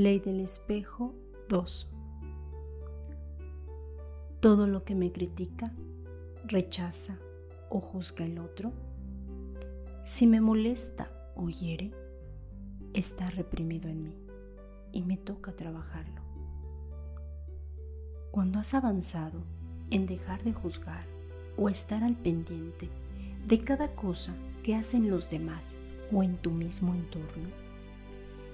[0.00, 1.14] Ley del espejo
[1.50, 1.92] 2.
[4.40, 5.74] Todo lo que me critica,
[6.46, 7.18] rechaza
[7.68, 8.72] o juzga el otro,
[10.02, 11.92] si me molesta o hiere,
[12.94, 14.16] está reprimido en mí
[14.90, 16.22] y me toca trabajarlo.
[18.30, 19.42] Cuando has avanzado
[19.90, 21.04] en dejar de juzgar
[21.58, 22.88] o estar al pendiente
[23.46, 25.78] de cada cosa que hacen los demás
[26.10, 27.50] o en tu mismo entorno,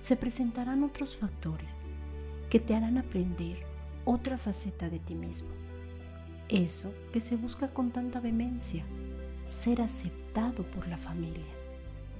[0.00, 1.86] se presentarán otros factores
[2.48, 3.66] que te harán aprender
[4.06, 5.50] otra faceta de ti mismo.
[6.48, 8.82] Eso que se busca con tanta vehemencia,
[9.44, 11.44] ser aceptado por la familia,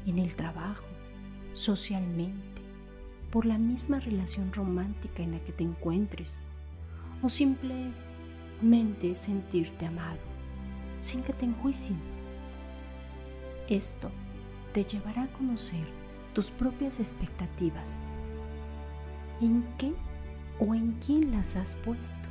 [0.05, 0.85] en el trabajo,
[1.55, 2.61] socialmente,
[3.31, 6.45] por la misma relación romántica en la que te encuentres,
[7.23, 7.95] o simplemente
[9.17, 10.21] sentirte amado,
[11.01, 11.99] sin que te enjuicien.
[13.71, 14.11] Esto
[14.75, 16.00] te llevará a conocer
[16.35, 18.03] tus propias expectativas.
[19.41, 19.93] ¿En qué
[20.59, 22.29] o en quién las has puesto?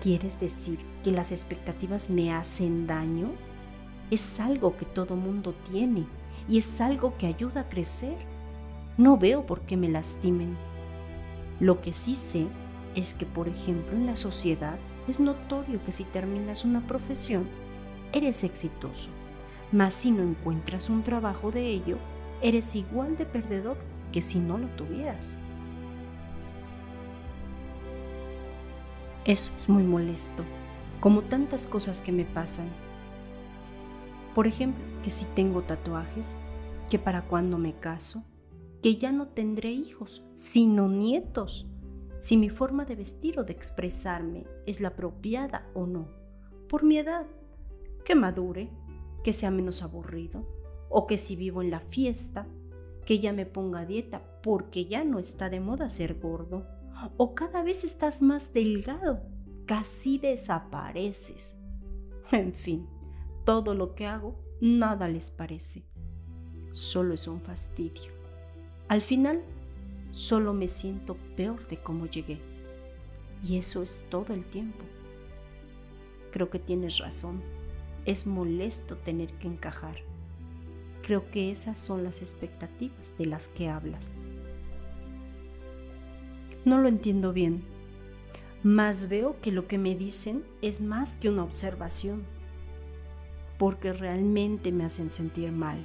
[0.00, 3.32] ¿Quieres decir que las expectativas me hacen daño?
[4.10, 6.06] Es algo que todo mundo tiene
[6.48, 8.16] y es algo que ayuda a crecer.
[8.96, 10.56] No veo por qué me lastimen.
[11.58, 12.46] Lo que sí sé
[12.94, 17.48] es que, por ejemplo, en la sociedad es notorio que si terminas una profesión,
[18.12, 19.15] eres exitoso
[19.72, 21.98] mas si no encuentras un trabajo de ello,
[22.40, 23.76] eres igual de perdedor
[24.12, 25.36] que si no lo tuvieras.
[29.24, 30.44] Eso es muy molesto,
[31.00, 32.68] como tantas cosas que me pasan.
[34.34, 36.38] Por ejemplo, que si tengo tatuajes,
[36.90, 38.24] que para cuando me caso,
[38.82, 41.66] que ya no tendré hijos, sino nietos,
[42.20, 46.08] si mi forma de vestir o de expresarme es la apropiada o no,
[46.68, 47.26] por mi edad,
[48.04, 48.70] que madure,
[49.26, 50.46] que sea menos aburrido,
[50.88, 52.46] o que si vivo en la fiesta,
[53.04, 56.64] que ya me ponga dieta porque ya no está de moda ser gordo,
[57.16, 59.24] o cada vez estás más delgado,
[59.66, 61.58] casi desapareces.
[62.30, 62.86] En fin,
[63.44, 65.82] todo lo que hago nada les parece.
[66.70, 68.12] Solo es un fastidio.
[68.86, 69.42] Al final,
[70.12, 72.38] solo me siento peor de cómo llegué.
[73.42, 74.84] Y eso es todo el tiempo.
[76.30, 77.42] Creo que tienes razón
[78.06, 79.96] es molesto tener que encajar.
[81.02, 84.14] Creo que esas son las expectativas de las que hablas.
[86.64, 87.62] No lo entiendo bien,
[88.62, 92.24] mas veo que lo que me dicen es más que una observación,
[93.58, 95.84] porque realmente me hacen sentir mal.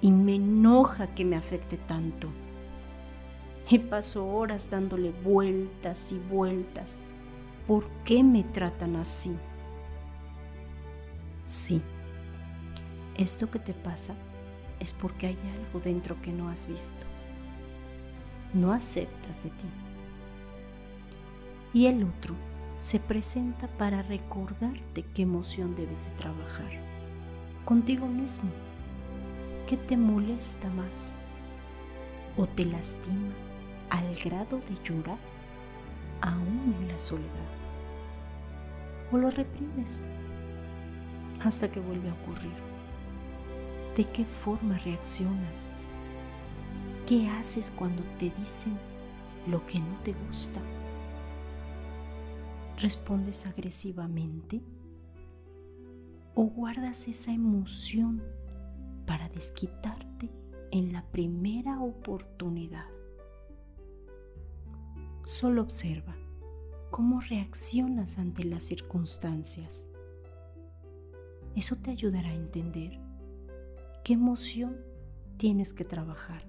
[0.00, 2.28] Y me enoja que me afecte tanto.
[3.68, 7.02] Y paso horas dándole vueltas y vueltas.
[7.66, 9.36] ¿Por qué me tratan así?
[11.44, 11.82] Sí,
[13.16, 14.14] esto que te pasa
[14.78, 17.06] es porque hay algo dentro que no has visto.
[18.54, 19.68] No aceptas de ti.
[21.72, 22.34] Y el otro
[22.76, 26.70] se presenta para recordarte qué emoción debes de trabajar.
[27.64, 28.50] Contigo mismo.
[29.68, 31.18] ¿Qué te molesta más?
[32.36, 33.32] ¿O te lastima
[33.90, 35.18] al grado de llorar
[36.22, 37.28] aún en la soledad?
[39.12, 40.06] ¿O lo reprimes?
[41.44, 42.52] Hasta que vuelve a ocurrir.
[43.96, 45.70] ¿De qué forma reaccionas?
[47.06, 48.78] ¿Qué haces cuando te dicen
[49.46, 50.60] lo que no te gusta?
[52.78, 54.62] ¿Respondes agresivamente?
[56.34, 58.22] ¿O guardas esa emoción
[59.06, 60.30] para desquitarte
[60.70, 62.86] en la primera oportunidad?
[65.24, 66.16] Solo observa
[66.90, 69.89] cómo reaccionas ante las circunstancias.
[71.56, 72.98] Eso te ayudará a entender
[74.04, 74.76] qué emoción
[75.36, 76.46] tienes que trabajar.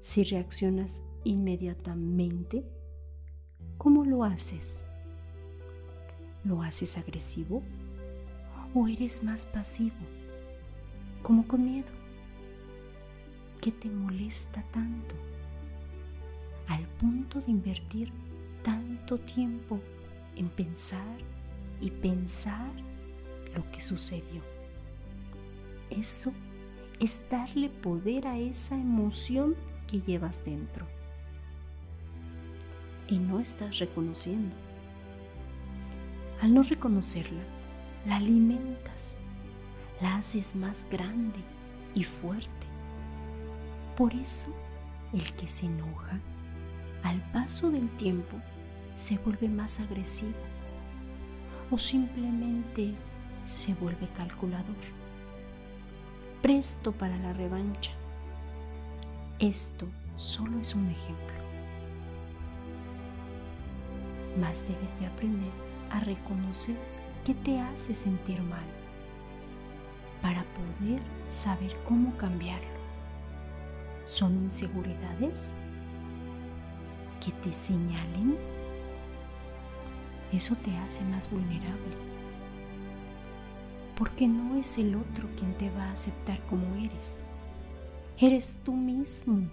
[0.00, 2.64] Si reaccionas inmediatamente,
[3.78, 4.84] ¿cómo lo haces?
[6.44, 7.62] ¿Lo haces agresivo
[8.74, 9.96] o eres más pasivo,
[11.22, 11.92] como con miedo?
[13.60, 15.16] ¿Qué te molesta tanto?
[16.68, 18.12] Al punto de invertir
[18.62, 19.80] tanto tiempo
[20.36, 21.18] en pensar
[21.80, 22.70] y pensar
[23.56, 24.42] lo que sucedió.
[25.90, 26.32] Eso
[27.00, 29.56] es darle poder a esa emoción
[29.86, 30.86] que llevas dentro.
[33.08, 34.54] Y no estás reconociendo.
[36.42, 37.42] Al no reconocerla,
[38.06, 39.20] la alimentas,
[40.00, 41.38] la haces más grande
[41.94, 42.66] y fuerte.
[43.96, 44.54] Por eso,
[45.12, 46.20] el que se enoja,
[47.02, 48.36] al paso del tiempo,
[48.94, 50.34] se vuelve más agresivo
[51.70, 52.94] o simplemente
[53.46, 54.74] se vuelve calculador,
[56.42, 57.92] presto para la revancha
[59.38, 61.36] Esto solo es un ejemplo.
[64.40, 65.50] Más debes de aprender
[65.90, 66.76] a reconocer
[67.24, 68.66] qué te hace sentir mal
[70.20, 72.80] para poder saber cómo cambiarlo.
[74.06, 75.52] ¿Son inseguridades?
[77.24, 78.36] ¿Que te señalen?
[80.32, 82.15] Eso te hace más vulnerable.
[83.96, 87.22] Porque no es el otro quien te va a aceptar como eres.
[88.18, 89.48] Eres tú mismo.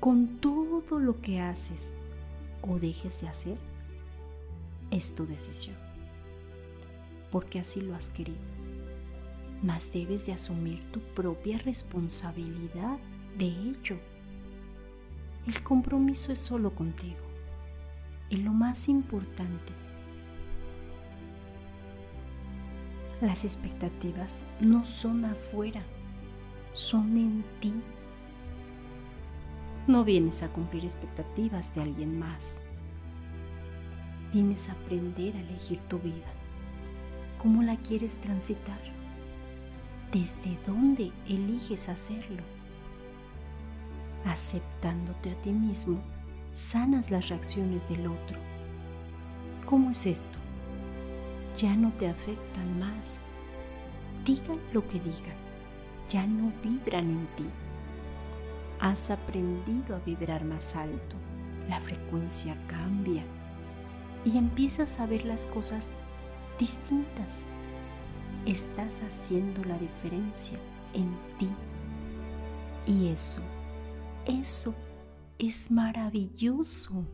[0.00, 1.96] Con todo lo que haces
[2.62, 3.58] o dejes de hacer,
[4.90, 5.76] es tu decisión.
[7.30, 8.38] Porque así lo has querido.
[9.62, 12.98] Mas debes de asumir tu propia responsabilidad
[13.36, 13.98] de ello.
[15.46, 17.20] El compromiso es solo contigo.
[18.28, 19.72] Y lo más importante,
[23.20, 25.82] las expectativas no son afuera,
[26.72, 27.72] son en ti.
[29.86, 32.60] No vienes a cumplir expectativas de alguien más.
[34.32, 36.26] Vienes a aprender a elegir tu vida.
[37.38, 38.80] ¿Cómo la quieres transitar?
[40.12, 42.42] ¿Desde dónde eliges hacerlo?
[44.24, 46.00] Aceptándote a ti mismo,
[46.52, 48.38] sanas las reacciones del otro.
[49.64, 50.38] ¿Cómo es esto?
[51.56, 53.24] Ya no te afectan más.
[54.24, 55.36] Digan lo que digan,
[56.08, 57.46] ya no vibran en ti
[58.80, 61.16] has aprendido a vibrar más alto,
[61.68, 63.24] la frecuencia cambia
[64.24, 65.92] y empiezas a ver las cosas
[66.58, 67.44] distintas.
[68.44, 70.58] Estás haciendo la diferencia
[70.94, 71.50] en ti.
[72.86, 73.42] Y eso,
[74.26, 74.74] eso
[75.38, 77.04] es maravilloso.